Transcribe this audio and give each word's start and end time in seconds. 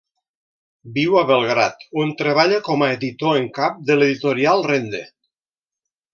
Viu 0.95 1.17
a 1.19 1.21
Belgrad, 1.31 1.85
on 2.05 2.13
treballa 2.21 2.57
com 2.69 2.87
a 2.87 2.89
editor 2.95 3.37
en 3.43 3.47
cap 3.59 3.77
de 3.91 3.99
l'editorial 4.01 4.67
Rende. 4.73 5.05